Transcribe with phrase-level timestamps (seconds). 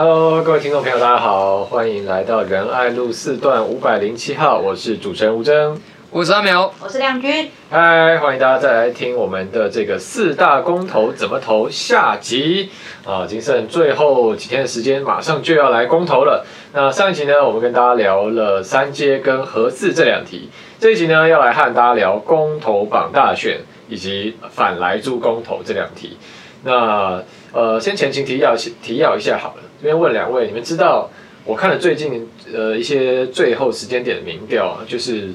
[0.00, 5.76] Hello，各位听众朋友，大家好，欢迎来到仁爱路四段五百零七号，我是主持人吴峥，
[6.12, 7.50] 我是阿苗，我是亮君。
[7.68, 12.70] 嗨，欢迎大家再来听我们的这个四大公投怎么投下集
[13.04, 16.46] 啊，仅剩最后几天的时间，马上就要来公投了。
[16.72, 26.16] 那上一集呢，我们跟大家聊了三阶跟核四这两题，这一集呢，要来和大家聊公投榜大选以及反来猪公投这两题。
[26.62, 27.22] 那
[27.52, 29.62] 呃，先前情提要提要一下好了。
[29.80, 31.10] 这边问两位，你们知道
[31.44, 35.30] 我看了最近呃一些最后时间点的民调啊，就是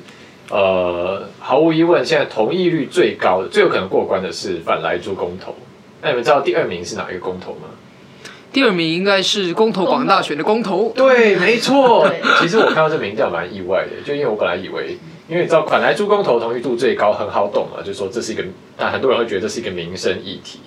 [0.50, 5.56] 呃毫无疑问，现在同意率最高的、最有可能过关的是反莱猪公投。
[6.02, 7.70] 那你们知道第二名是哪一个公投吗？
[8.52, 10.92] 第二名应该是公投广大选的公投。
[10.96, 12.08] 对，没错。
[12.40, 14.96] 其实我看到这民调蛮意外的，就因为我本来以为，
[15.28, 18.44] 因为你知道款来猪公投同意度最高，很好懂嘛，就是说这是一个，
[18.78, 20.60] 但很多人会觉得这是一个民生议题。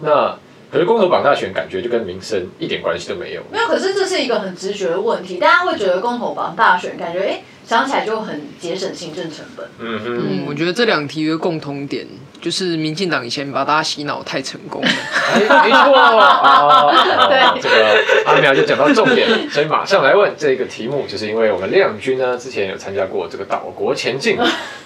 [0.00, 0.34] 那
[0.74, 3.42] 可是公投榜大选感觉就跟民生一点关系都没有。
[3.48, 9.64] 没有，可是这是一个很直觉的问题，大家会觉得公投榜大选感觉，哎，想起来就很节省行政成本。
[9.78, 12.04] 嗯哼，嗯，我觉得这两题的共同点
[12.40, 14.88] 就是民进党以前把大家洗脑太成功了。
[15.32, 16.90] 哎，没错啊。
[17.30, 24.36] 对，这个阿苗就讲到重点，所以马上来问这个题目，就是因为我们亮君呢之前有参加过这个岛国前进，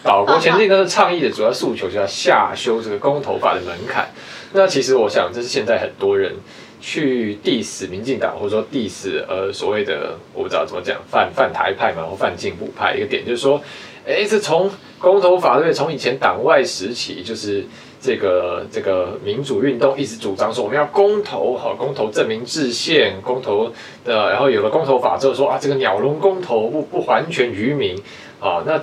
[0.03, 4.07] 岛国前进呢倡议的主要诉求就是要下修这个公投法的门槛。
[4.53, 6.35] 那其实我想，这是现在很多人
[6.81, 13.61] 去 diss 民进党，或者说 diss 呃所谓的我不知道怎么讲反反台派嘛，或反进步派一个点，就是说，
[14.07, 17.65] 哎，这从公投法对，从以前党外时期，就是
[18.01, 23.71] 这个这个民主运动一直主张说我们要公投，好公投证明制宪，公投
[24.05, 27.95] 的，然后有了公投法之后说啊，这个鸟笼公投不不还权于民
[28.41, 28.81] 啊，那。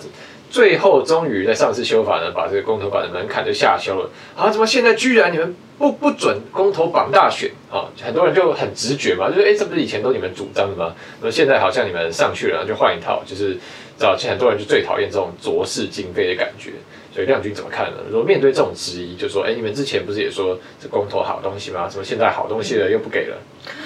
[0.56, 4.10] 最后终于在上次修法呢，把这个公投法的门槛就下修了。
[4.38, 7.92] 啊，怎么现在居然你们不不准公投绑大选啊？
[8.02, 10.96] 很多人就很直觉嘛，就是哎，这不是以前都你们主张的吗？
[11.20, 13.58] 那现在好像你们上去了，就换一套，就是
[13.98, 16.72] 早期很多人就最讨厌这种浊世今非的感觉。
[17.14, 17.98] 所以亮君怎么看呢？
[18.10, 21.90] 如果面对这种质疑，就说哎，你们之前不是也说这公投好东西吗？
[21.90, 23.36] 怎么现在好东西了又不给了？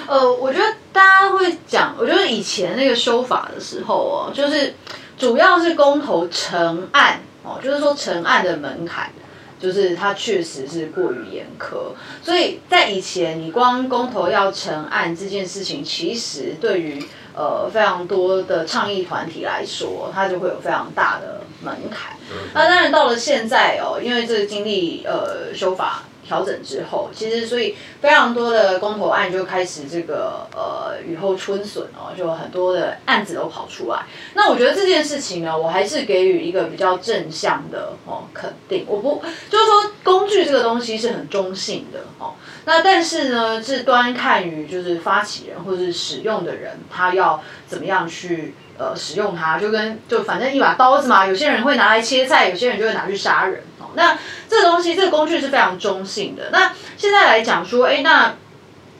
[0.08, 4.76] 呃，我觉得大家会讲，我觉得以前那个修法的时候哦，就是。
[5.19, 9.12] 主要是公投成案哦，就是说成案的门槛，
[9.59, 11.91] 就是它确实是过于严苛，
[12.24, 22.16] 所以在以前你光公投要成案这件事情，其实对于呃非常多的倡议团体来说，它就会有非常大的门槛。
[22.53, 26.03] 那当然到了现在哦，因为这个经历呃修法。
[26.30, 34.02] 调整之后，其实所以非常多的公投案就开始这个呃雨后春笋哦，就很多的案子都跑出来。
[34.36, 38.86] 那我觉得这件事情呢，我还是给予一个比较正向的哦肯定。
[38.88, 42.36] 我不就是说工具这个东西是很中性的哦，
[42.66, 53.64] 那但是呢是端看于就是发起人或者是使用的人，他要怎么样去呃使用它，就跟就反正一把刀子嘛，有些人会拿来切菜，有些人就会拿去杀人。
[53.96, 54.18] 那
[54.50, 56.50] 这个东西，这个工具是非常中性的。
[56.52, 58.36] 那现在来讲说，哎，那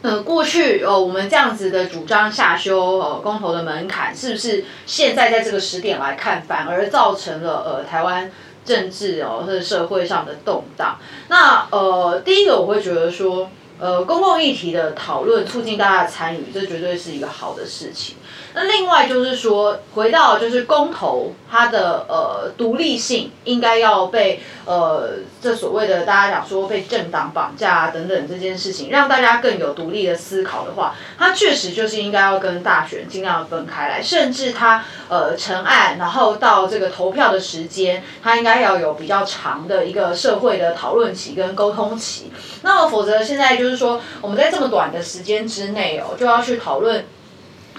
[0.02, 8.32] 呃，过去哦，我们这样子的主张下修呃公投的门槛，是不是现在在这个时点来看，反而造成了呃台湾
[8.64, 10.98] 政治哦或者社会上的动荡？
[11.28, 18.16] 那呃，第一个我会觉得说，呃，公共议题的讨论促进大家的参与，这绝对是一个好的事情。
[18.54, 42.32] 那另外就是说，回到就是公投，它的呃独立性应该要被呃这所谓的大家讲说被政党绑架等等这件事情，让大家更有独立的思考的话，它确实就是应该要跟大选尽量分开来，甚至它呃成案，然后到这个投票的时间，它应该要有比较长的一个社会的讨论期跟沟通期。
[42.64, 47.06] 那么否则现在就是说，我们在这么短的时间之内哦，就要去讨论。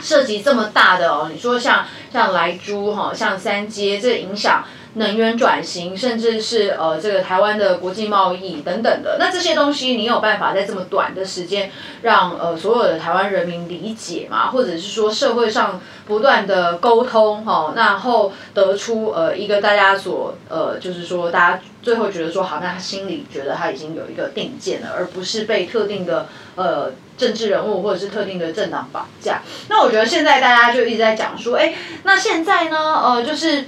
[0.03, 11.71] 涉及这么大的哦，你说像像莱猪哈，像三阶，这影响能源转型，甚至是呃这个台湾的国际贸易等等的，那这些东西你有办法在这么短的时间
[12.03, 14.51] 让呃所有的台湾人民理解吗？
[14.51, 26.27] 或者是说社会上不断的沟通哈，然后得出呃一个大家所呃就是说大家最后觉得说好，那他心里觉得他已经有一个定见了，而不是被特定的
[26.57, 26.93] 呃。
[27.21, 33.67] 政治人物或者是特定的政党绑架，那我觉得现在大家就一直在讲说，哎，那现在呢，呃，就是，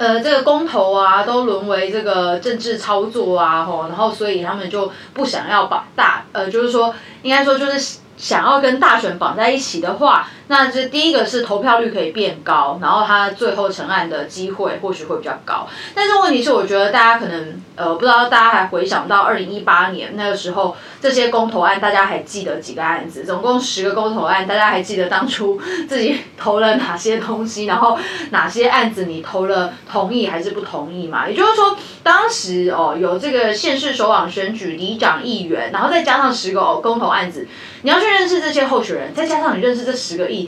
[0.00, 15.66] 呃，这个公投啊，都沦为这个政治操作啊，吼，然后所以他们就不想要把大，呃，就是说，应该说就是想要跟大选绑在一起的话，那这第一个是投票率可以变高，然后他最后成案的机会或许会比较高。
[15.94, 23.24] 但是问题是，我觉得大家可能呃不知道大家还回想到二零一八年那个时候，这些公投案大家还记得几个案子？
[23.24, 25.58] 总共十个公投案，大家还记得当初
[25.88, 27.64] 自己投了哪些东西？
[27.64, 27.98] 然后
[28.30, 31.26] 哪些案子你投了同意还是不同意嘛？
[31.26, 37.48] 也就是说，当时哦有这个县市首长选举、里长、议员，然后再加上十个哦公投案子，
[37.80, 38.10] 你要去。
[38.10, 40.39] 认识这些候选人，再加上你认识这十个议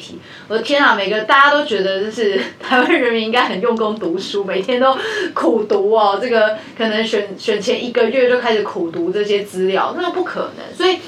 [0.48, 0.94] 我的天啊！
[0.94, 4.96] 每个大家都觉得就是 台湾人民应该很用功读书，每天都
[5.34, 6.18] 苦读哦。
[6.20, 10.76] 这个可能选选前一个月就开始苦读这些资料，那不可能。
[10.76, 10.98] 所以。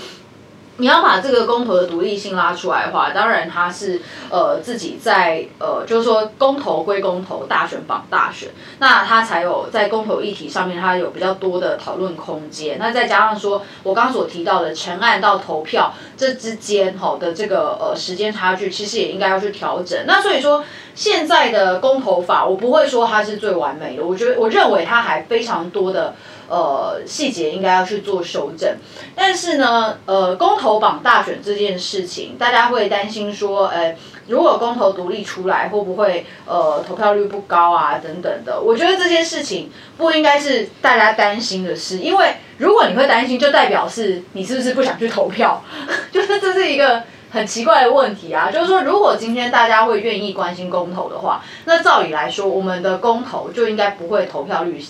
[0.79, 8.49] 你要把这个公投的独立性拉出来的话，当然他是呃自己在呃就是说公投归公投，大选绑大选，
[8.81, 12.77] 那他才有在公投议题上面他有比较多的讨论空间。
[12.81, 20.05] 那再加上说我刚刚所提到的成案到投票这之间吼的这个呃时间差距，其实也应该要去调整。
[20.09, 20.65] 那所以说
[20.97, 26.15] 现在的公投法，我不会说它是最完美的，我觉得我认为它还非常多的。
[26.49, 28.77] 呃，细节应该要去做修正，
[29.15, 33.97] 但是呢，呃，公投榜大选这件事情，大家会担心说，呃，
[34.29, 38.61] 如果公投独立出来，会不会呃投票率不高啊等等的？
[38.61, 45.63] 我觉得这件事情不应该是大家担心的事，因为如果你会担心，就代表是你是不是不想去投票？
[46.13, 48.51] 就是这是一个很奇怪的问题啊。
[48.51, 54.83] 就是说，如果今天大家会愿意关心公投的话，那照理来说，我们的公投就应该不会投票率。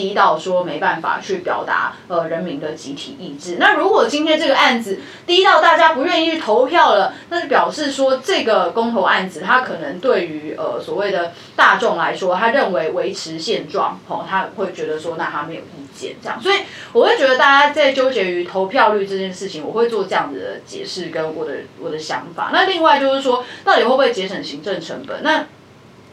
[0.00, 3.56] 低到说没办法去表达呃人民的集体意志。
[3.58, 16.40] 那如果今天这个案子低到大家不愿意去投票了，那就表示说这个公投案子它可能对于呃所谓的大众来说，他认为维持现状，哦，他会觉得说那他没有意见这样。
[16.40, 16.56] 所以
[16.92, 22.50] 我会觉得大家在纠结于投票率这件事情，我会做这样子的解释跟我的我的想法。
[22.52, 25.22] 那另外就是说，到底会不会节省行政成本？
[25.22, 25.46] 那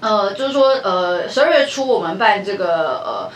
[0.02, 3.32] 呃就是说呃十二月初我们办这个呃。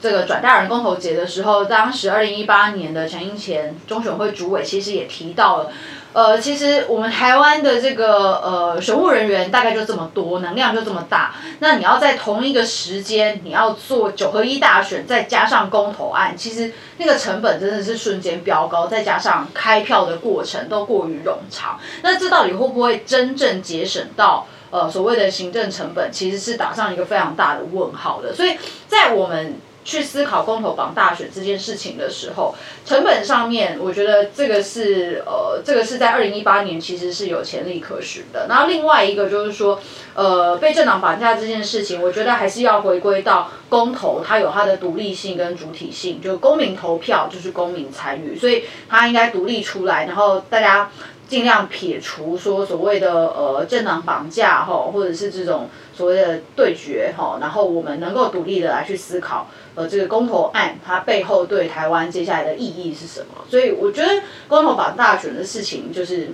[0.00, 5.70] 这个转大人公投节的时候，当时二零一八年的陈英前中选会主委其实也提到了，
[6.14, 28.56] 呃，其实我们台湾的这个呃选务人员大概就这么多，能量就这么大，那你要在同一个时间你要做九合一大选，再加上公投案，其实那个成本真的是瞬间飙高，再加上开票的过程都过于冗长，那这到底会不会真正节省到呃所谓的行政成本，其实是打上一个非常大的问号的，所以
[28.88, 29.56] 在我们。
[29.90, 32.08] 去思考公投绑大选这件事情的。
[32.10, 32.54] 时候，
[32.84, 38.46] 成本上面，我觉得这个是呃，这个是在二零一八年其实是有潜力可循的。
[38.48, 39.80] 然后另外一个就是说，
[40.14, 44.76] 呃，被政党绑架这件事情，我觉得还是要回归到公投，它有它的。
[44.76, 50.90] 独立性跟主体性，就公民投票就是公民参与，所以它应该独立出来，然后大家。
[51.30, 53.12] 尽量撇除说所谓的。
[53.28, 55.68] 呃政党绑架哈，或者是这种
[56.00, 63.44] 所谓的对决哈，然后我们能够独立的来去思考呃这个公投案它背后对台湾接下来的意义是什么？
[63.50, 66.30] 所以我觉得公投绑大选的事情就是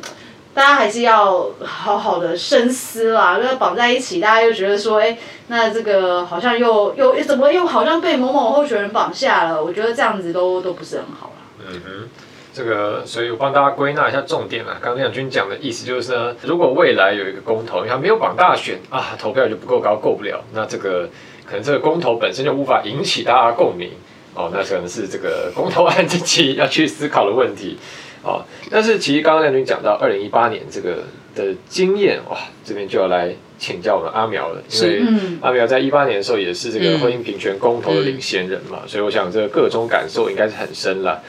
[0.54, 5.18] 大家还是要好好的深思啦，因为绑在一起，大家又觉得说，哎，
[5.48, 9.64] 那这个好像又又怎么又好像被某某候选人绑架了？
[9.64, 11.66] 我觉得这样子都都不是很好啦。
[11.68, 12.08] 嗯哼。
[12.56, 14.78] 这个，所以我帮大家归纳一下重点啊。
[14.80, 21.06] 刚刚亮君讲的意思就是呢，如果未来有一个公投，你还没有绑大选啊，投票就不够高，过不了，那这个
[21.44, 23.90] 可能这个公投本身就无法引起大家共鸣
[24.34, 27.76] 哦，那可能是这个公投案自己要去思考的问题
[28.22, 28.42] 哦。
[28.70, 31.04] 但是其实刚刚亮君讲到二零一八年这个
[31.34, 35.02] 的经验哇，这边就要来请教我们阿苗了，因为
[35.42, 41.22] 阿苗在一八年的时候也是这个婚姻平权公投的领先人嘛，所以我想这个个中感受应该是很深了。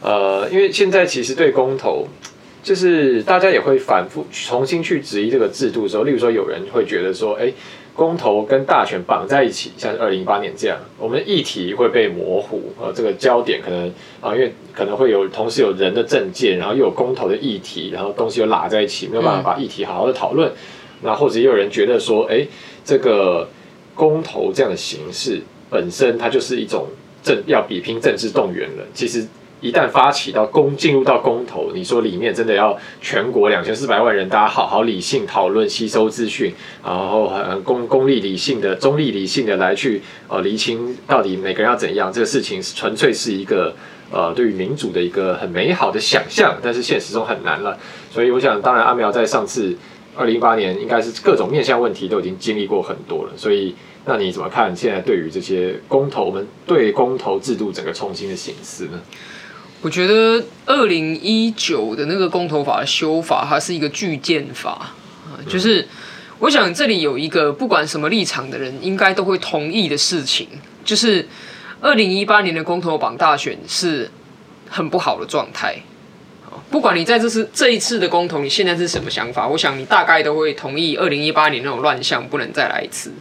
[0.00, 2.06] 呃，因为现在其实对公投，
[2.62, 7.52] 就是大家也会反复重新去质疑这个制度的时候，例如说有人会觉得说，哎，
[7.94, 20.52] 公投跟大选绑在一起，像是二零一八年这样，我们的议题会被模糊，呃，这个焦点可能啊，因为可能会有同时有人的政见，然后又有公投的议题，然后东西又拉在一起，没有办法把议题好好的讨论。
[21.02, 22.46] 那或者也有人觉得说，哎，
[22.84, 23.48] 这个
[23.96, 26.86] 公投这样的形式本身它就是一种
[27.22, 29.26] 政要比拼政治动员了，其实。
[29.60, 43.74] 一旦发起到公进入到公投，你说里面真的要全国两千四百万人，大家好好理性讨论、吸收资讯，然后很公公立理性的、中立理性的来去呃厘清到底每个人要怎样，这个事情纯粹是一个
[44.12, 47.76] 呃对于民主的一个很美好的想象，但是现实中很难了。
[48.12, 49.76] 所以我想，当然阿苗在上次
[50.14, 53.74] 二零一八年应该是各种面向问题都已经经历过很多了，所以
[54.04, 59.00] 那你怎么看现在对于这些公投，我们对公投制度整个重新的形式呢？
[59.80, 65.86] 我觉得二零一九的那个公投法的修法，它是一个巨剑法啊，就是
[66.40, 70.48] 我想这里有一个不管什么立场的人应该都会同意的事情，
[70.84, 71.28] 就是
[71.80, 74.10] 二零一八年的公投榜大选是
[74.68, 75.76] 很不好的状态。
[76.70, 83.12] 不管你在这次这一次的公投，你现在是什么想法，我想你大概都会同意二零一八年那种乱象不能再来一次，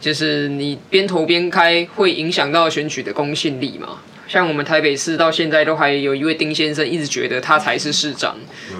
[0.00, 3.98] 就是你边投边开会影响到选举的公信力嘛。
[4.32, 8.34] 像我们台北市到现在都还有一位丁先生一直觉得他才是市长，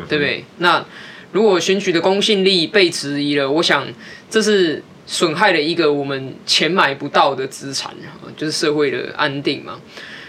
[0.09, 0.43] 对不对？
[0.57, 0.83] 那
[1.33, 3.87] 如果选举的公信力被质疑了，我想
[4.31, 7.95] 这是损害了一个我们钱买不到的资产，
[8.35, 9.79] 就是社会的安定嘛。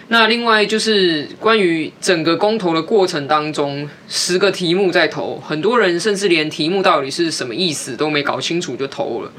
[0.09, 9.31] 那另外就是关于整个公投的过程当中，十个题目在投，很多人甚至连题目到底是什么意思都没搞清楚就投了，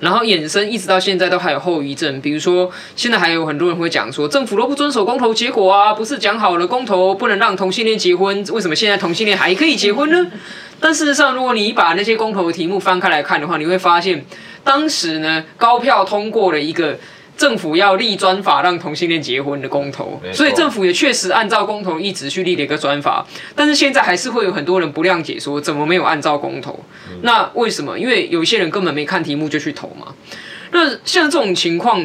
[0.00, 10.30] 然后衍生一直到现在都还有后遗症，比如说现在还有很多人会讲说政府都不遵守公投结果啊，不是讲好了公投不能让同性恋结婚，为什么现在同性恋还可以结婚呢？
[10.80, 14.24] 但事实上，如果你把那些公投的题目翻开来看的话，你会发现
[14.64, 16.96] 当时呢高票通过了一个。
[17.36, 26.78] 政府要立专法让同性恋结婚的公投，所以政府也确实按照公投一直去立了一个专法，但是现在还是会有很多人不谅解，说怎么没有按照公投？
[27.22, 27.98] 那为什么？
[27.98, 30.14] 因为有些人根本没看题目就去投嘛。
[30.70, 32.04] 那像这种情况，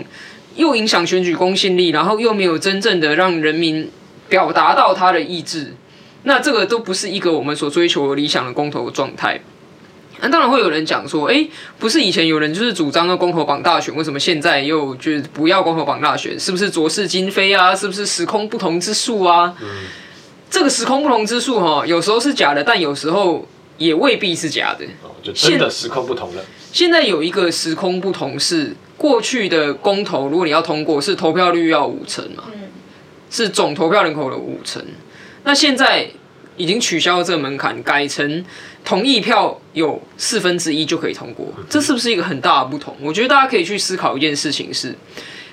[0.55, 3.89] 又影响选举公信力，然后又没有真正的让人民
[4.27, 5.75] 表达到他的意志，
[6.23, 9.39] 那这个都不是一个我们所追求的理想的公投状态。
[10.19, 11.47] 那当然会有人讲说，哎，
[11.77, 16.39] 不是以前有人就是主张要公投绑大选，为什么现在又就是不要公投绑大选？
[16.39, 17.75] 是不是左氏今非啊？
[17.75, 19.55] 是不是时空不同之术啊？
[19.61, 19.67] 嗯、
[20.49, 23.47] 这个时空不同之术哈，有时候是假的，但有时候
[23.77, 24.85] 也未必是假的。
[25.03, 26.43] 哦，就真的时空不同了。
[26.71, 32.45] 现在有一个时空不同是过去的公投，如果你要通过，是投票率要五成嘛？
[32.53, 32.69] 嗯、
[33.29, 34.83] 是总投票人口的五成。
[35.43, 36.09] 那现在
[36.57, 38.43] 已经取消了这个门槛，改成。
[38.83, 42.95] 同意票有四分之一就可以通过，这是不是一个很大的不同？
[43.01, 44.95] 我觉得大家可以去思考一件事情是，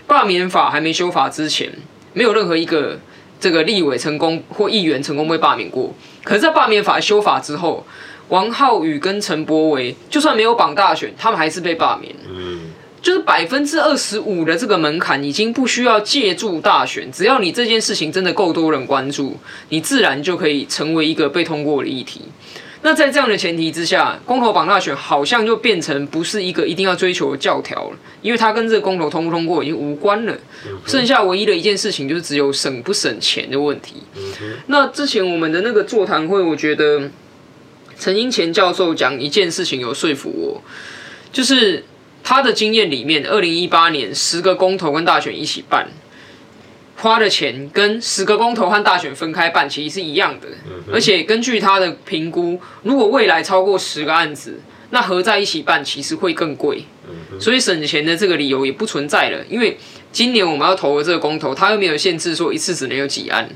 [0.07, 1.69] 罢免法还没修法之前，
[2.13, 3.01] 没有任何一个
[3.41, 5.93] 这个立委成功或议员成功被罢免过。
[6.23, 7.85] 可是，在罢免法修法之后，
[8.29, 12.15] 王浩宇跟陈柏惟就算没有绑大选，他们还是被罢免。
[13.05, 19.37] 嗯，就是百分之二十五的这个门槛已经不需要借助大选，只要你这件事情真的够多人关注，
[19.69, 22.23] 你自然就可以成为一个被通过的议题。
[22.87, 30.37] 那在这样的前提之下，公投榜大选好像就变成不是一个一定要追求的教条了，因为它跟这个公投通不通过已经无关了。
[30.87, 34.03] 剩下唯一的一件事情就是只有省不省钱的问题。
[34.67, 37.11] 那之前我们的那个座谈会，我觉得
[37.99, 40.63] 陈英前教授讲一件事情有说服我，
[41.33, 41.85] 就是
[42.25, 45.87] 他的经验里面，二零一八年十个公投跟大选一起办。
[46.97, 50.49] 花的钱跟十个公投和大选分开办其实是一样的，
[50.93, 56.85] 而且根据他的评估，如果未来超过十个案子，那合在一起办其实会更贵，
[57.39, 59.45] 所以省钱的这个理由也不存在了。
[59.51, 59.77] 因为
[60.13, 63.47] 今年我们要投的这个公投，他又没有限制说一次只能有几案，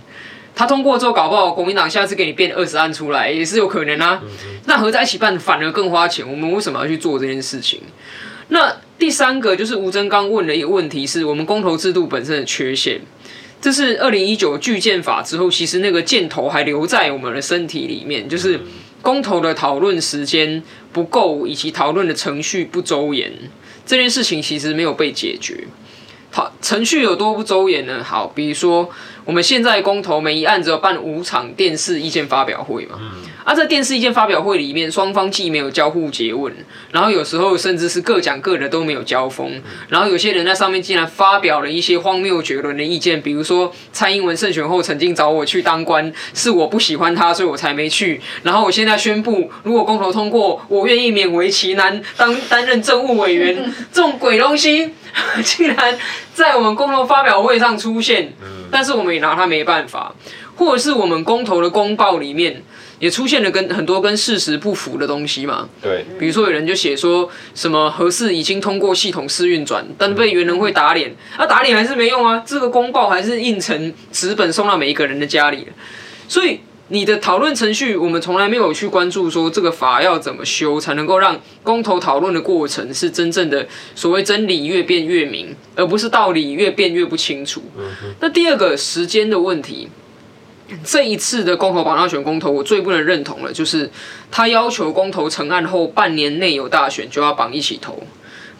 [0.55, 4.21] 他通过之后搞不好国民党下次给你变二十案出来也是有可能啊。
[4.67, 7.81] 那合在一起办反而更花钱，我们为什么要去做这件事情？
[8.49, 13.01] 那第三个就是吴峥刚问的一个问题是我们公投制度本身的缺陷。
[13.61, 18.61] 这是二零一九巨舰法之后，其实那个箭头还留在我们的身体里面，就是
[19.03, 20.63] 公投的讨论时间
[20.93, 23.33] 不够，以及讨论的程序不周延，
[23.85, 25.65] 这件事情其实没有被解决。
[26.31, 28.05] 好，程序有多不周延呢？
[28.05, 28.89] 好，比如说
[29.29, 32.99] 我们现在公投每一案只有办五场电视意见发表会嘛。
[32.99, 33.11] 嗯。
[33.45, 36.51] 啊，在电视意见发表会里面，双方既没有交互诘问，
[36.93, 54.91] 然后有时候甚至是各讲各的都没有交锋，然后有些人在上面竟然发表了一些荒谬绝伦的意见，比如说蔡英文胜选后曾经找我去当官，是我不喜欢他，所以我才没去，然后我现在宣布，如果公投通过，我愿意勉为其难当 担任政务委员，这种鬼东西
[55.43, 55.99] 竟然
[56.35, 58.35] 在我们公投发表会上出现，
[58.71, 60.15] 但是我们也拿他没办法，
[60.57, 62.63] 或者是我们公投的公报里面。
[62.99, 65.69] 也出现了跟很多跟事实不符的东西嘛？
[65.81, 75.69] 对，比如说有人就写说什么核四已经通过系统试运转，但被原能会打脸，啊打脸还是没用啊，这个公报还是印成纸本送到每一个人的家里。
[76.27, 76.59] 所以
[76.89, 87.63] 你的讨论程序，我们从来没有去关注说这个法要怎么修，才能够让公投讨论的过程是真正的所谓真理越辩越明，而不是道理越辩越不清楚。
[88.21, 89.89] 那第二个时间的问题。
[90.85, 93.91] 这一次的公投绑大选公投，我最不能认同了，就是
[94.31, 98.03] 他要求公投成案后半年内有大选就要绑一起投。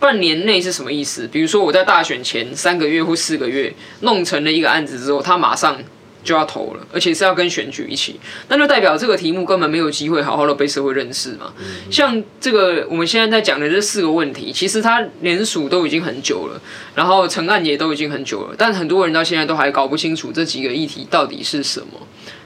[0.01, 1.29] 半年内是什么意思？
[1.31, 5.79] 比如说我在大选前三个月或四个月弄成了一个案子之后，他马上
[6.25, 11.53] 就要投了，而且是要跟选举一起，那就代表这个题目根本没有机会好好的被社会认识嘛。
[11.91, 16.61] 像这个我们现在在讲的这四个问题，其实它连署都已经很久了，
[16.95, 21.87] 然后成案也都已经很久了，但很多人到现在都还搞不清楚这几个议题到底是什么。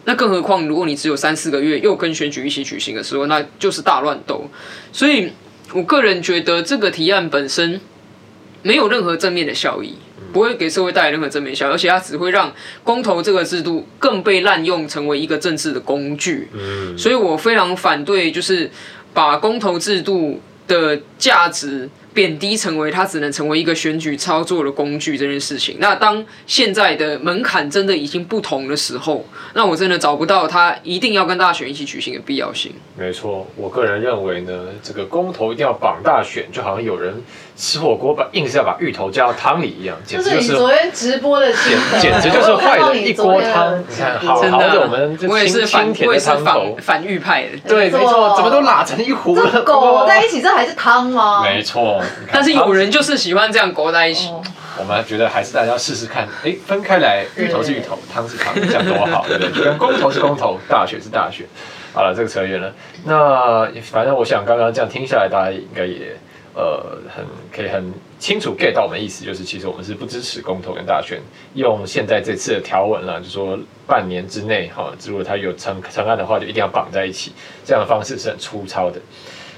[0.05, 4.49] 那更何况如果你只有三四个月又跟选举一起举行的时候，那就是大乱斗。
[4.93, 5.33] 所以
[5.73, 7.81] 我个人觉得这个提案本身
[8.63, 9.95] 没有任何正面的效益。
[10.33, 16.49] 不会给社会带来任何正面效果，而且它只会让公投这个制度更被滥用，成为一个政治的工具。
[16.53, 18.71] 嗯，所以我非常反对，就是
[19.13, 21.89] 把公投制度的价值。
[22.15, 25.79] 贬低成为它只能成为一个选举操作的工具这件事情。
[25.81, 32.71] 那当现在的门槛真的已经不同的时候，那我真的找不到它一定要跟大选一起举行的必要性。
[32.99, 37.15] 没错，我个人认为呢，这个公投一定要绑大选，就好像有人
[37.57, 43.79] 吃火锅把硬是要把芋头加到汤里一样，简直就是，就是你昨天直播的简，简直就是坏了一锅汤。
[43.79, 51.43] 你看，好好的我们我也是反我也是反反芋派的，对，没错，怎么都拉成一壶了，狗在一起，这还是汤吗？
[51.43, 52.03] 没错。
[52.33, 54.31] 但是有人就是喜欢这样裹在一起。
[54.79, 59.65] 我们觉得还是大家试试看，哎，分开来，芋头是芋头，汤是汤，这样多好，对不对？
[59.65, 61.47] 跟公投是公投，大选是大选。
[61.93, 62.73] 好了，这个扯远了。
[63.05, 66.17] 那反正我想刚刚这样听下来，大家应该也
[66.55, 71.21] 呃很可以很清楚 get 到我们的意思，就是其实我们是不支持公投跟大选。
[71.55, 77.33] 用现在这次的条文了，就说半年之内哈，如果他有成成案的话，就一定要绑在一起，
[77.65, 79.01] 这样的方式是很粗糙的。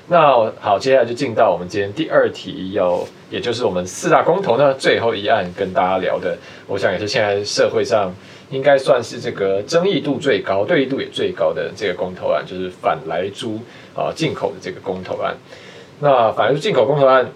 [0.06, 6.36] 那好，接下来就进到我们今天第二题，要也就是我们四大公投呢最后一案跟大家聊的，
[6.66, 8.14] 我想也是现在社会上
[8.50, 13.58] 应该算是这个争议度最高、对立度也最高的这个公投案，就是反莱猪
[13.96, 15.34] 啊进口的这个公投案。
[16.04, 17.26] 那反正进口公投案，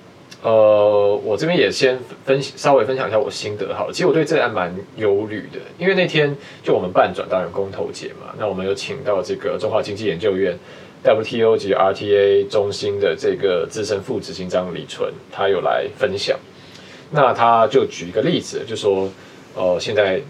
[0.42, 3.92] 呃，我这边也先分稍微分享一下我心得好了。
[3.94, 10.54] 其实我对这案蛮忧虑的，因为那天就我们办转到人公投节嘛，那我们有请到这个中华经济研究院。
[11.02, 16.37] WTO 及 RTA 中心的这个资深副执行长李淳，他有来分享。
[17.10, 19.08] 那他就举一个例子，就说，
[19.54, 20.20] 呃，现在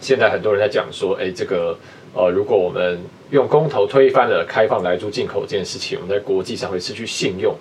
[0.00, 1.78] 现在很多人在讲说，哎，这个，
[2.12, 2.98] 呃，如果我们
[3.30, 7.54] 用公投推翻了开放来猪进口这件事情，我们在国际上会失去信用。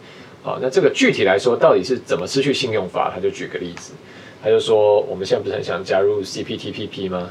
[0.44, 3.12] 啊，那这个具体来说，到底是怎么失去信用法？
[3.14, 3.92] 他就举个例子，
[4.42, 7.30] 他就说，我们现在不是很想加入 CPTPP 吗？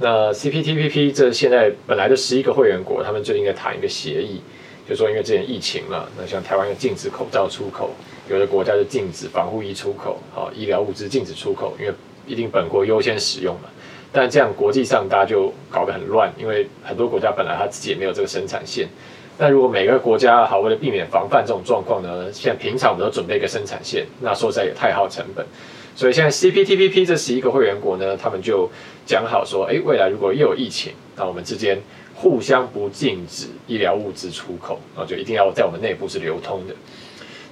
[0.00, 4.40] 那 CPTPP 这现在本来的十一个会员国，他们最近在谈一个协议，
[4.88, 7.90] 就说因为之前疫情嘛，那像台湾要禁止口罩出口，
[8.28, 11.92] 有的国家就禁止防护衣出口，好，医疗物资禁止出口，因为
[12.26, 13.68] 一定本国优先使用嘛。
[14.16, 18.88] 但这样国际上大家就搞得很乱，因为很多国家本来他自己也没有这个生产线。
[19.36, 25.44] 那如果每个国家好为了避免防范这种状况呢，现在平常我们都准备一个生产线，那说实在也太耗成本。
[25.94, 28.70] 所以现在 CPTPP 这十一个会员国呢，他们就
[29.04, 31.78] 讲好说，哎，未来如果又有疫情，那我们之间
[32.14, 36.74] 互相不禁止医疗物资出口，然后就一定要在我们内部是流通的。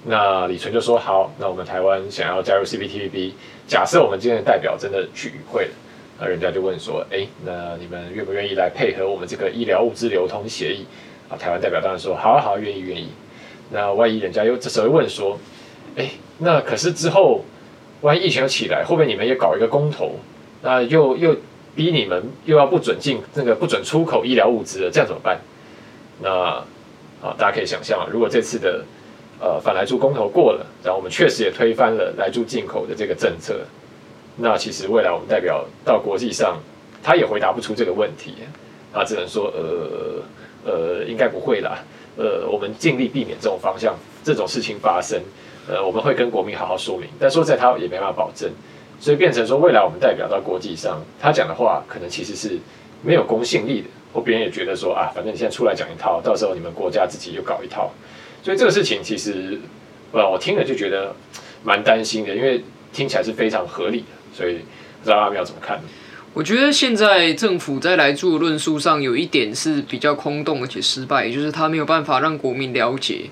[0.07, 3.33] 那李纯就说好，那我们台湾想要加入 CPTPP，
[3.67, 5.71] 假设我们今天的代表真的去与会了，
[6.27, 10.87] 人家就问说，哎，那你们愿不愿意来配合我们这个医疗物资流通协议？
[11.29, 13.09] 啊，台湾代表当然说好，好，愿意，愿意。
[13.71, 15.39] 那万一人家又这时候问说，
[15.97, 17.45] 哎，那可是之后。
[18.01, 20.17] 万一疫情又起来，会不会你们也搞一个公投？
[20.61, 21.35] 那又又
[21.75, 25.41] 逼你们又要不准进那个不准出口医疗物资了，这样怎么办？
[26.21, 26.31] 那
[27.23, 28.85] 啊，大家可以想象啊，如果这次的
[29.41, 33.61] 呃反来猪公投过了，然后我们确实也推翻了来猪进口的这个政策，
[34.37, 36.59] 那其实未来我们代表到国际上，
[37.03, 38.35] 他也回答不出这个问题，
[38.93, 40.23] 他只能说呃
[40.65, 41.79] 呃应该不会啦，
[42.17, 45.21] 呃我们尽力避免这种方向这种事情发生。
[45.67, 48.51] 呃，我们会跟国民好好说明，但说在他也没办法保证，
[49.01, 52.59] 所以变成说未来我们代表到国际上，他讲的话可能其实是
[53.01, 57.91] 没有公信力的，或别人也觉得说啊，反正你现在出来讲一套，到时候你们国家自己又搞一套，
[58.43, 59.59] 所以这个事情其实，
[60.13, 61.17] 呃，我听了就觉得
[61.63, 65.81] 蛮担心的，因为听起来是非常合理的，所以不知道他们要怎么看？
[66.33, 73.31] 我觉得现在政府在莱猪的论述上有一点是比较空洞而且失败，也就是他没有办法让国民了解。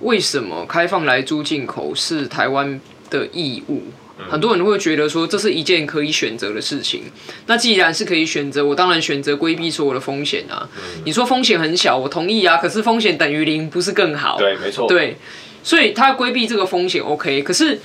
[0.00, 3.82] 为什么开放来租进口是台湾的义务？
[4.28, 7.02] 很多人会觉得说，这是一件可以选择的事情。
[7.46, 10.68] 那既然是可以选择，我当然选择规避所有的风险啊。
[11.04, 12.58] 你说风险很小，我同意啊。
[12.58, 14.38] 可是风险等于零，不是更好？
[14.38, 14.86] 对，没错。
[14.86, 15.16] 对，
[15.64, 17.42] 所以他规避这个风险 OK。
[17.42, 17.80] 可是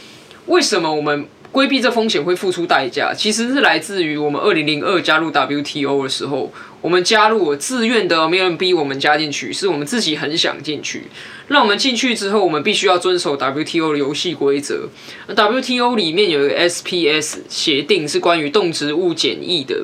[0.45, 3.13] 为什么我们规避这风险会付出代价？
[3.13, 6.51] 其实是来自于我们二零零二加入 WTO 的时候。
[6.81, 11.03] 我们加入了自愿的，没有人逼我们加进去，是我们自己很想进去。
[11.49, 14.87] 那我们进去之后，我们必须要遵守 WTO 的游戏规则。
[15.27, 19.83] WTO 里面有一个 SPS 协定，是关于动植物检疫的。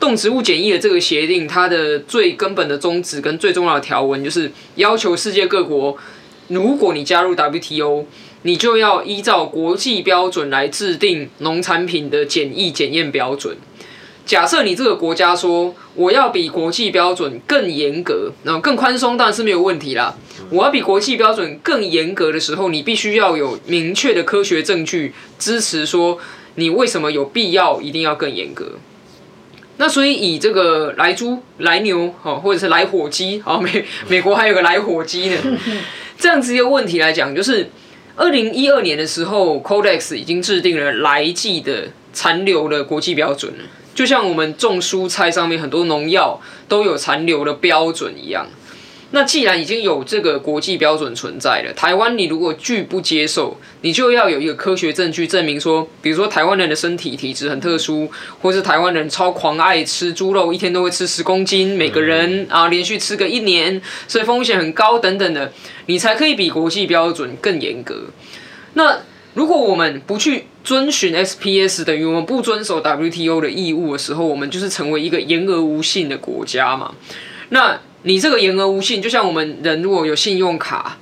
[0.00, 5.98] 动植物检疫的这个协定，它的最根本的宗旨跟最重要的条文，就是要求世界各国，
[6.48, 8.06] 如果你加入 WTO，
[8.42, 13.56] 你就要依照国际标准来制定农产品的检疫检验标准。
[14.24, 20.16] 假设你这个国家说我要比国际标准更严格，然后更宽松当然是没有问题啦。
[20.50, 26.18] 我要比国际标准更严格的时候，你必须要有明确的科学证据支持说
[26.54, 28.72] 你为什么有必要一定要更严格。
[29.78, 35.36] 那所以以这个来猪、来牛，好，或者是来火鸡，好，美 美国还有个来火鸡呢，
[36.16, 37.68] 这样子一个问题来讲，就是
[38.14, 43.64] 二零一二年的时候，Codex 已经制定了来季的残留的国际标准了。
[43.94, 48.46] 就像我们种蔬菜上面很多农药都有残留的标准一样，
[49.14, 65.52] 那既然已经有这个国际标准存在了，台湾你如果拒不接受，你就要有一个科学证据证明说，比如说台湾人的身体体质很特殊，或是台湾人超狂爱吃猪肉，一天都会吃十公斤，每个人啊连续吃个一年，所以风险很高等等的，
[65.86, 68.04] 你才可以比国际标准更严格。
[68.72, 69.00] 那
[69.34, 76.94] 如果我们不去遵循 SPS，等于我们不遵守 WTO 的义务的时候，我们就是成为一个言而无信的国家嘛。
[77.50, 80.98] 那你这个言而无信，就像我们人如果有信用卡，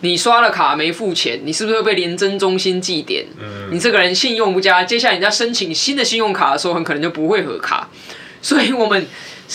[0.00, 3.24] 你刷了卡没付钱，你是不是会被廉政中心记点？
[3.70, 7.88] 你这个人信用不佳，接下来你在申请新的信用卡的时候，很可能就不会核卡。
[8.42, 9.06] 所以我们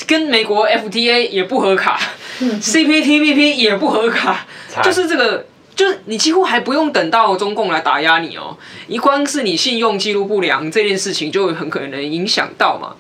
[0.08, 2.00] 跟美国 FTA 也不合卡
[2.40, 4.46] ，CPTPP 也不合卡，
[4.84, 5.46] 就是这个。
[5.76, 8.58] 就是你几乎还不用等到中共来打压你哦，
[8.90, 12.94] 一光是你信用记录不良这件事情就很可能影响到嘛。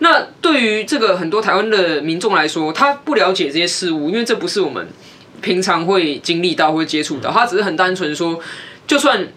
[0.00, 4.88] 那对于这个很多台湾的民众来说，他不了解这些事物，因为这不是我们
[5.40, 8.40] 平常会经历到或接触到，他只是很单纯说，
[8.86, 9.28] 就算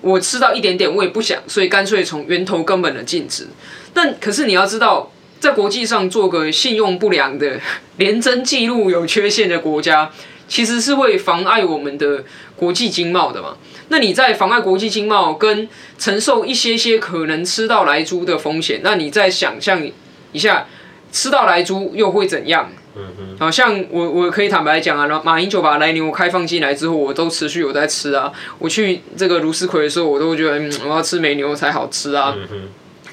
[0.00, 3.48] 我吃到一点点，我也不想，所以干脆从源头根本的禁止。
[3.92, 7.58] 但可是你要知道，在国际上做个信用不良的、
[7.96, 10.10] 联征记录有缺陷的国家。
[10.50, 12.24] 其实是会妨碍我们的
[12.56, 13.56] 国际经贸的嘛？
[13.86, 19.80] 那你在妨碍国际经贸跟承受一些些可能吃到来猪的风险，那你在想象
[20.32, 20.66] 一下，
[21.12, 22.70] 吃到莱猪又会怎样？
[22.96, 23.36] 嗯嗯。
[23.38, 28.32] 好像我我可以坦白讲啊，马英九把来牛开放进来之后，我都持续有在吃啊。
[28.58, 32.34] 我去这个卢思奎的时候，我都觉得嗯，我要吃美牛才好吃啊。
[32.36, 32.68] 嗯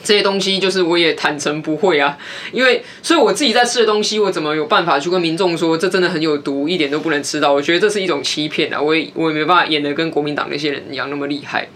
[0.08, 2.18] 这些东西就是我也坦诚不会啊，
[2.54, 7.52] 因为所以我自己在吃的东西，我怎么有办法去跟民众说这真的很有毒，一点都不能吃到？
[7.52, 8.82] 我觉得这是一种欺骗啊！
[8.82, 11.68] 我也我也没办法演得跟国民党那些人一样那么厉害。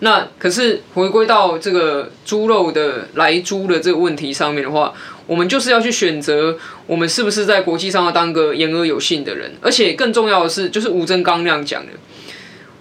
[0.00, 4.92] 那可是回归到这个猪肉的来猪的这个问题上面的话，
[5.28, 11.92] 我们就是要去选择我们是不是在国际上要当个言而有信的人，而且更重要的是，就是吴正刚那样讲的。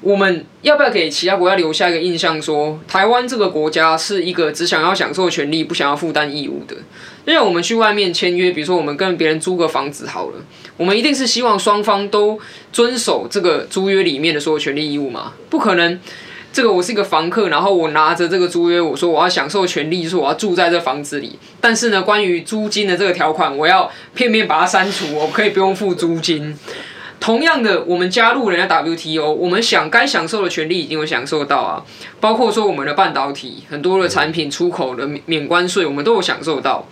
[0.08, 6.78] 我们要不要给其他国家留下一个印象说，台湾这个国家是一个只想要享受权利，不想要负担义务的？
[7.26, 10.36] 因为我们去外面签约，比如说我们跟别人租个房子好了，
[10.78, 12.40] 我们一定是希望双方都
[12.72, 15.34] 遵守这个租约里面的所有权利义务嘛？
[15.50, 16.00] 不可能，
[16.54, 26.58] 这个我是一个房客，然后我拿着这个租约，我说我要享受权利，就是我要住在这房子里，但是呢，关于租金的这个条款，我要片面把它删除，我可以不用付租金。
[27.20, 31.84] 同样的，我们加入人家 WTO，我们想该享受的权利已经有享受到啊，
[32.20, 36.88] 包括说我们的半导体很多的产品出口的免关税，我们都有享受到。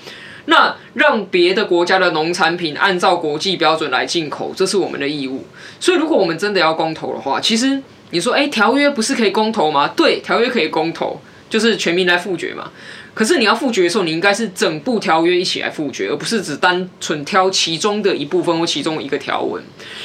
[0.48, 5.46] 那让别的国家的农产品按照国际标准来进口，这是我们的义务。
[5.80, 9.88] 所以，如果我们真的要公投的话，其实你说，诶，条约不是可以公投吗？
[9.96, 12.70] 对，条约可以公投，就是全民来复决嘛。
[13.16, 19.64] 可是你要复决的时候，你应该是整部条约一起来复决，而不是只单纯挑其中的一部分或其中一个条文。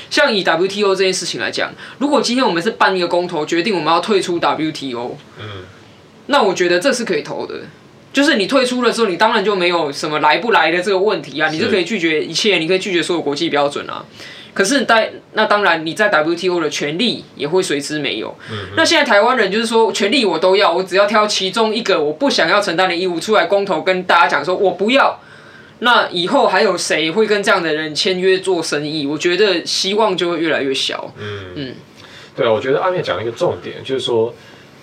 [0.09, 5.65] 像以 WTO 这件事情来讲，如果今天我们是办一个公投，决定我们要退出 WTO，嗯，
[6.27, 7.63] 那我觉得这是可以投的。
[8.13, 14.05] 就是你退出了之后，你当然就没有什么来不来的这个问题啊，你就可以拒绝一切，你可以拒绝所有国际标准啊。
[14.53, 18.37] 可是在那当然你在 WTO 的权利也会随之没有。
[18.51, 25.21] 嗯、那现在台湾人就是说权利我都要，我只要挑其中一个我不想要承担的义务出来公投，跟大家讲说我不要。
[25.81, 29.07] 那以后还有谁会跟这样的人签约做生意？
[29.07, 31.15] 我觉得希望就会越来越小。
[31.19, 31.75] 嗯嗯，
[32.37, 34.35] 对啊，我觉得阿面讲了一个重点，就是说。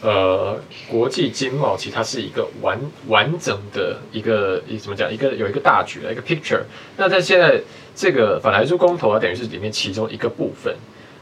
[0.01, 5.11] 呃，国际经贸其实它是一个完完整的一个，一怎么讲？
[5.11, 6.61] 一个有一个大局的一个 picture。
[6.97, 7.59] 那在现在
[7.95, 10.75] 这个反莱猪公投啊，等于是里面其中一个部分。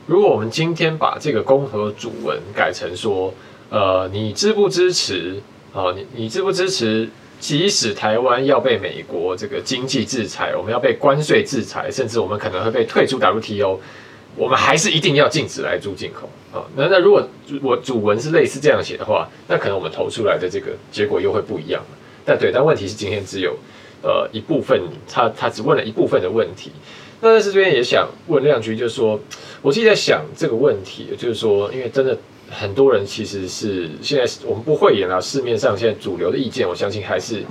[0.06, 3.34] 如果我们今天把这个公投主文改成说，
[3.70, 5.42] 呃，你支不支持？
[5.74, 7.10] 啊、你你支不支持？
[7.38, 13.80] 即使台湾要被美国这个经济制裁，我们要被关税制裁，甚至我们可能会被退出 WTO。
[14.36, 16.63] 我们还是一定要禁止来猪进口啊！
[16.76, 17.26] 那那如果
[17.62, 21.82] 我主文是类似这样写的话，那可能我们投出来的这个结果又会不一样。
[22.26, 23.58] 但对，但问题是今天只有
[24.02, 26.71] 呃一部分，他他只问了一部分的问题。
[27.21, 29.19] 那但是这边也想问亮君，就是说，
[29.62, 32.17] 我自己在想这个问题，就是说，因为真的
[32.50, 37.43] 很多人其实是现在我们不讳言啊，市面上现在主流的意见，我相信还是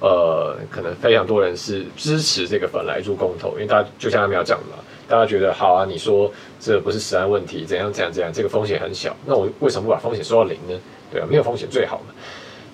[0.00, 10.80] 呃，可能非常多人是支持这个粉来猪公投，因为大家就像他们要讲的嘛，大家觉得好啊，你说这不是食安问题，怎样怎样怎样，这个风险很小，那我为什么不把风险说到零呢？
[11.12, 12.14] 对啊，没有风险最好嘛，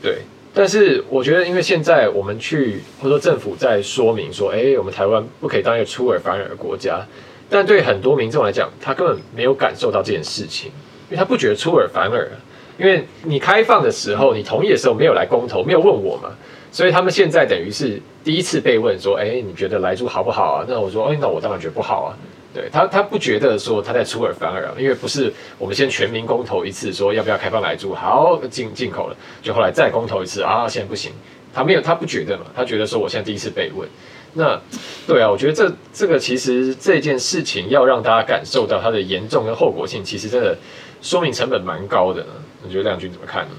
[0.03, 0.18] 对。
[0.53, 7.07] 但是我觉得，因为现在我们去，或者说政府在说明说，哎，我们台湾不可以当一个出尔反尔的国家。
[7.49, 10.70] 但对很多民众来讲，他根本没有感受到这件事情，
[11.09, 12.31] 因为他不觉得出尔反尔。
[12.79, 16.31] 因为你开放的时候，你同意的时候没有来公投，没有问我嘛，
[16.70, 20.66] 所以他们现在等于是第一次被问说，哎，你觉得莱猪好不好啊？
[20.68, 22.10] 那我说，哎，那我当然觉得不好啊。
[22.52, 31.12] 对他，他不觉得说他在出尔反尔，因为不是我们先全民公投一次，说要不要开放莱猪，好进进口了，就后来再公投一次啊，现在不行，
[31.54, 33.88] 他没有，他不觉得嘛，他觉得说我现在第一次被问，
[34.32, 34.60] 那
[35.06, 40.58] 对啊，我觉得这这个其实这件事情要让大家感受到它的严重跟后果性，其实真的
[41.00, 42.26] 说明成本蛮高的。
[42.64, 43.50] 你觉得亮君怎么看呢？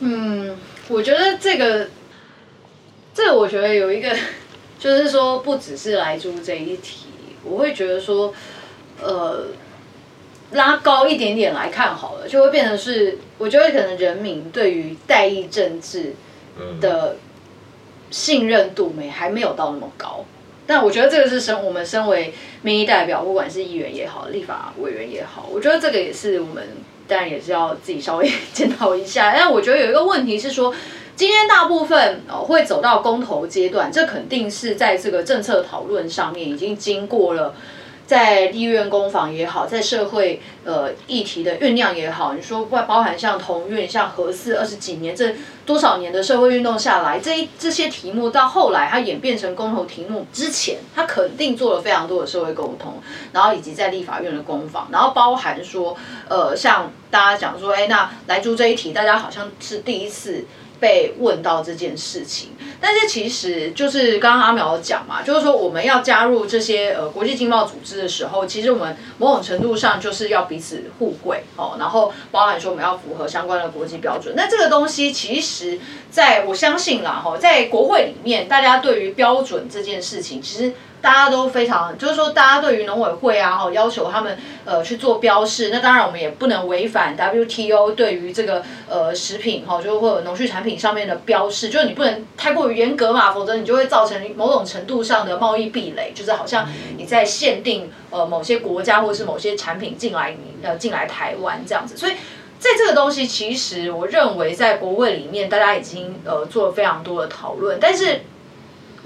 [0.00, 0.56] 嗯，
[0.88, 1.86] 我觉得这个
[3.16, 4.14] 这个我觉得有一个，
[4.78, 7.06] 就是说不只是来猪这一题。
[7.42, 8.34] 我会觉得说，
[9.00, 9.46] 呃，
[10.50, 16.12] 拉高一点点来看好了，就会变成是，我觉得可能人民对于代议政治
[16.78, 17.16] 的
[18.10, 20.22] 信任度没还没有到那么高。
[20.66, 26.62] 但我觉得这个是身我们身为民意代表，不管是议员也好，立法委员也好，我觉得这个也是我们
[27.08, 29.32] 当然也是要自己稍微 检讨一下。
[29.32, 30.74] 但我觉得有一个问题是说。
[31.16, 37.54] 今天大部分哦会走到公投阶段，这肯定是在这个政策讨论上面已经经过了，
[38.06, 52.92] 在立院攻防也好，在社会呃议题的酝酿也好，你说包包含像同运、像核四二十几年这多少年的社会运动下来，这一这些题目到后来它演变成公投题目之前，它肯定做了非常多的社会沟通，
[53.32, 55.96] 然后以及在立法院的攻防，然后包含说
[56.28, 60.44] 呃像大家讲说，哎那莱猪这一题，大家好像是第一次。
[60.78, 74.34] 被问到这件事情，但是其实就是刚刚阿苗讲嘛，就是说我们要加入这些呃国际经贸组织的时候，其实我们某种程度上就是要彼此互惠哦，然后包含说我们要符合相关的国际标准。
[74.36, 75.78] 那这个东西其实
[76.10, 80.72] 在我相信啦哈，在国会里面，大家对于标准这件事情，其实。
[81.02, 102.12] 大家都非常，就是说，大家对于农委会啊，哈，要求他们呃去做标示，那当然我们也不能违反 WTO 对于这个呃食品哈，就或者农畜产品上面的标示，就是你不能太过于严格嘛，否则你就会造成某种程度上的贸易壁垒，就是好像你在限定呃某些国家或者是某些产品进来，呃进来台湾这样子，所以
[102.58, 108.22] 在这个东西，其实我认为在国会里面，大家已经呃做了非常多的讨论，但是。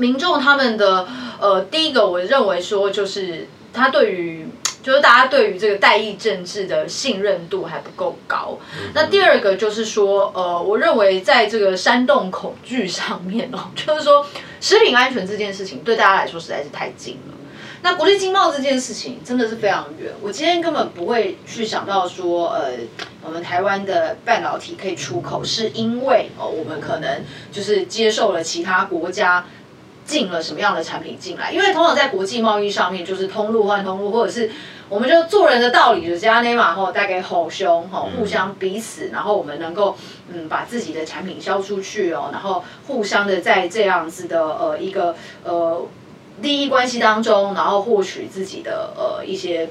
[0.00, 1.06] 民众他们的
[1.38, 4.48] 呃，第一个我认为说就是他对于
[4.82, 8.58] 就是大家对于这个代议政治的信任度还不够高。
[8.94, 14.24] 那第二个就是说呃，我认为在这个煽动恐惧上面哦， 就是说
[14.58, 17.34] 食品安全这件事情对大家来说实在是太近了。
[17.82, 22.72] 那国际经贸这件事情真的是非常远，我今天根本不会去想到说呃，
[23.22, 29.44] 我们台湾的半导体可以出口，是因为哦，我们可能就是接受了其他国家。
[30.10, 31.52] 进了什么样的产品进来？
[31.52, 34.50] 因为通常在国际贸易上面，就是通路换通路，或者是
[34.88, 39.96] 我们就做人的道理，就是加内马后带给吼兄吼，互相彼此，然后我们能够
[40.32, 45.86] 嗯把自己的产品销出去哦，然后互相的在这样子的呃一个呃
[46.40, 49.70] 利益关系当中，然后获取自己的呃一些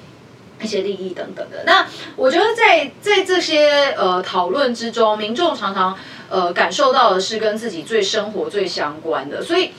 [0.61, 1.63] 一些利益等等的。
[1.65, 5.97] 那我觉得在在这些呃讨论之中，民众常常
[6.29, 9.71] 呃感受到的是跟自己最生活最相关的，所以。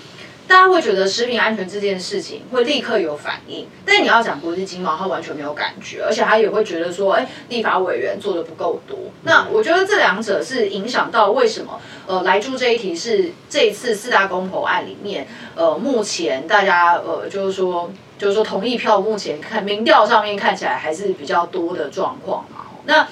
[0.51, 8.99] 大家会觉得食品安全这件事情会立刻有反应，但你要讲国际经贸，他完全没有感觉，而且他也会觉得说，哎，立法委员做的不够多。
[9.23, 22.67] 那我觉得这两者是影响到为什么呃来住这一题是这一次四大公投案里面，呃，目前大家呃就是说就是说同意票目前看民调上面看起来还是比较多的状况嘛。
[22.87, 23.07] 那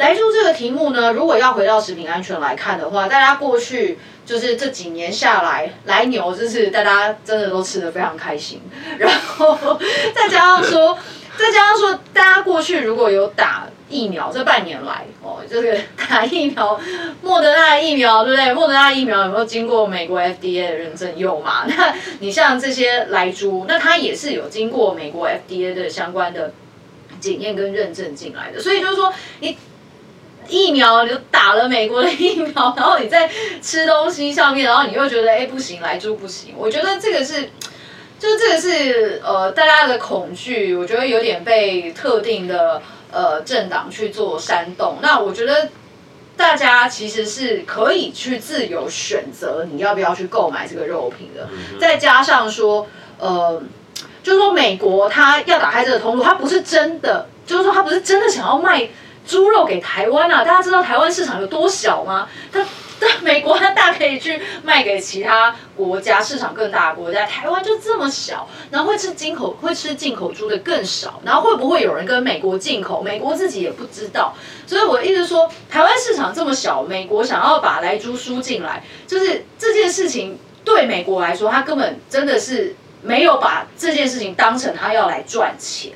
[0.00, 3.98] 莱猪这个题目呢，如果要回到食品安全来看的话，大家过去。
[4.26, 8.60] 就是这几年下来，莱牛就是大家真的都吃得非常开心，
[8.96, 9.76] 然后
[10.14, 10.96] 再加上说，
[11.36, 15.76] 再加上说，大家过去如果有打疫苗，这半年来哦，这个
[16.08, 16.80] 打疫苗，
[17.22, 18.54] 莫德纳疫苗对不对？
[18.54, 21.18] 莫德纳疫苗有没有经过美国 FDA 的认证？
[21.18, 21.64] 有嘛？
[21.66, 26.52] 那 你像这些来猪，那它也是有经过美国 FDA 的相关的
[27.18, 29.58] 检验跟认证进来的，所以就是说你。
[30.50, 33.30] 疫苗你就打了美国的疫苗，然后你在
[33.62, 36.54] 吃东西上面，然后你又觉得哎不行，来猪不行。
[36.58, 37.50] 我觉得这个是，
[38.18, 42.82] 就是这个是呃大家的恐惧，我觉得有点被特定的
[43.12, 44.98] 呃政党去做煽动。
[45.00, 45.68] 那我觉得
[46.36, 51.48] 大家其实是可以去自由选择你要不要去购买这个肉品的，
[51.80, 52.86] 再加上说
[53.18, 53.62] 呃。
[54.22, 58.86] 就是说，美国它要打开这个通路，它不是真的，就是说它不是真的想要卖
[59.26, 60.44] 猪肉给台湾啊！
[60.44, 62.28] 大家知道台湾市场有多小吗？
[62.52, 62.64] 他，
[63.22, 67.24] 美国它大可以去卖给其他国家，市场更大的国家。
[67.26, 73.02] 台湾就这么小，然后会吃进口会吃进口猪的更少，然后会不会有人跟美国进口？
[73.02, 74.34] 美国自己也不知道。
[74.66, 82.74] 所以我一直说，台湾市场这么小，美国想要把来猪输进来，就是这件事情对美国来说，他根本真的是。
[83.02, 85.92] 没有把这件事情当成他要来赚钱，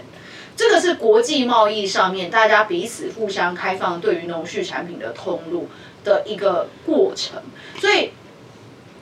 [0.57, 5.69] 这个是国际贸易上面大家彼此互相开放对于农畜产品的通路
[6.05, 7.43] 的一个过程。
[7.81, 8.11] 所以，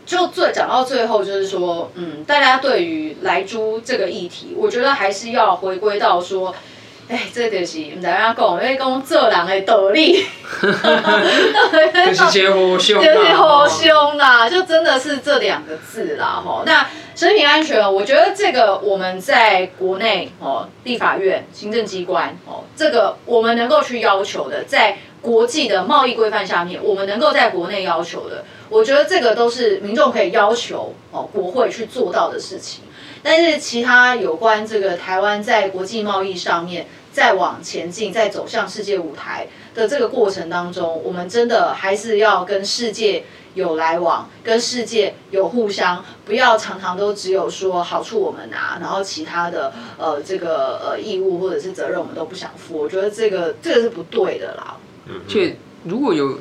[0.07, 6.55] 就最讲到最后，就是说，嗯，大家对于莱猪这个议题，我觉得还是要回归到说，
[7.13, 10.25] 哎，这就是我们大家讲，因为讲做人的道理，
[12.07, 16.87] 就是接火凶，就是火凶啦，就真的是这两个字啦，吼，那。
[17.15, 32.83] 食品安全，我觉得这个我们在国内哦，立法院、行政机关哦，这个我们能够去要求的，在国际的贸易规范下面，我们能够在国内要求的，我觉得这个都是民众可以要求哦，国会去做到的事情。
[33.23, 43.25] 但是其他有关这个台湾在国际贸易上面再往前进、再走向世界舞台的这个过程当中，我们真的还是要跟世界。
[43.55, 52.79] 有来往，跟世界有互相，不要常常都只有说好处我们拿，然后其他的呃这个呃义务或者是责任我们都不想负。
[52.79, 54.79] 我觉得这个这个是不对的啦。
[55.07, 56.39] 嗯，且如果有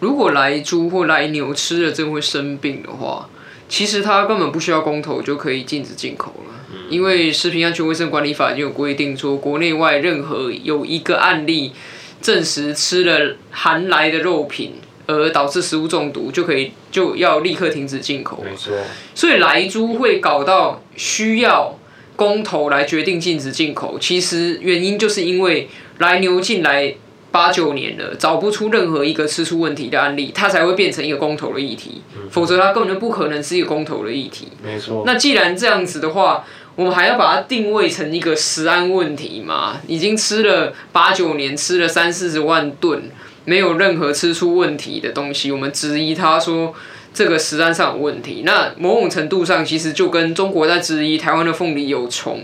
[0.00, 3.28] 如果来猪或来牛吃了真会生病的话，
[3.68, 11.72] 其实它根本不需要公投就可以禁止进口了，嗯，因为食品安全卫生管理法已经有规定说，国内外任何有一个案例
[12.20, 14.74] 证实吃了含莱的肉品。
[15.08, 18.42] 而导致食物中毒，就可以就要立刻停止进口。
[18.44, 18.72] 没错，
[19.14, 21.78] 所以莱猪会搞到需要
[22.16, 26.92] 公投来决定禁止进口，其实原因就是因为来牛进来
[27.30, 32.02] 八九年了，找不出任何一个吃出问题的案例，它才会变成一个公投的议题。
[32.30, 34.48] 否则它根本就不可能是一个公投的议题。
[34.62, 35.02] 没错。
[35.06, 39.80] 那既然这样子的话，我们还要把它定位成一个食安问题嘛？
[39.86, 43.10] 已经吃了八九年，吃了三四十万吨。
[43.44, 46.74] 没有任何吃出问题的东西，我们质疑他说
[47.14, 48.42] 这个食安上有问题。
[48.44, 52.42] 那某种程度上，其实就跟中国在质疑台湾的凤梨有虫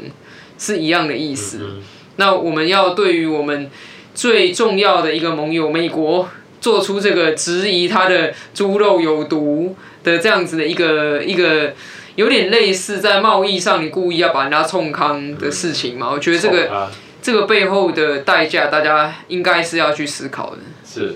[0.57, 1.71] 是一样的意思。
[2.17, 3.69] 那我们要对于我们
[4.15, 6.29] 最重要的一个盟友美国
[6.61, 11.73] 做出这个质疑，他的猪肉有毒的这样子的一个一个
[12.17, 16.11] 有点类似在贸易上你故意要把人家冲康的事情嘛？
[16.13, 16.91] 我觉得这个
[17.23, 20.59] 这个背后的代价，大家应该是要去思考的。
[20.85, 21.15] 是，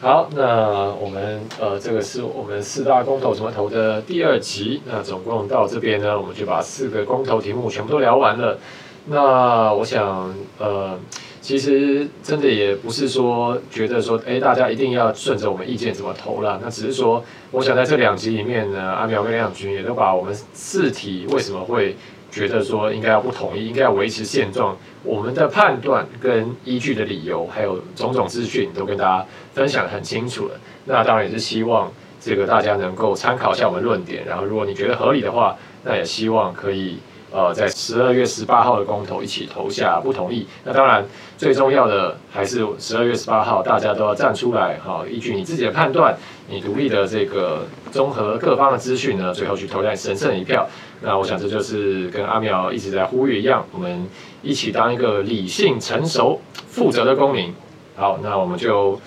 [0.00, 4.80] 好，那我们呃，这个是我们四大公投怎么投的第二集。
[4.86, 8.58] 那总共到这边呢，我们就把四个公投题目全部都聊完了。
[9.06, 10.98] 那我想，呃，
[11.42, 16.58] 其实真的也不是说觉得说，哎，大家一定要顺着我们意见怎么投了。
[16.62, 21.94] 那只是说，我想在这两集里面呢，阿苗跟梁君也都把我们四题为什么会。
[22.32, 24.74] 觉得说应该要不同意，应该要维持现状。
[25.04, 30.54] 我们的判断跟依据的理由，还有种种资讯，都跟大家分享得很清楚了。
[30.86, 34.24] 那当然也是希望这个大家能够参考一下我们论点。
[34.24, 36.96] 然后，如果你觉得合理的话，那也希望可以
[37.32, 40.46] 呃在十二月十八号的公投一起投下不同意。
[40.64, 41.04] 那当然
[41.36, 46.14] 最重要的还是十二月十八号大家都要站出来，好，依据你自己的判断，
[46.48, 50.68] 你独立的这个综合各方的资讯呢，最后去投下神圣一票。
[51.00, 54.06] 那我想这就是跟阿苗一直在呼吁一样，我们
[54.42, 57.52] 一起当一个理性、成熟、负责的公民。
[57.96, 59.00] 好，那我们就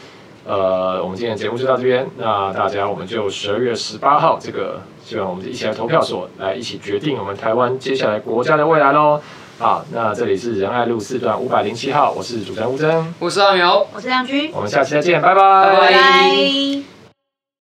[0.46, 2.06] 呃，我们今天的节目就到这边。
[2.18, 9.22] 那大家，我们就十二月十八号这个，希望我们一起来投票所，来一起决定我们台湾接下来国家的未来喽。
[9.60, 15.42] 好，那这里是仁爱路四段五百零七号，我是主持人吴峥，我是阿苗，我是梁军，我们下期再见，拜拜。
[15.78, 16.95] 拜拜。